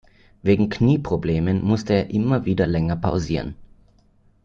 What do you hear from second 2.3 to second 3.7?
wieder länger pausieren.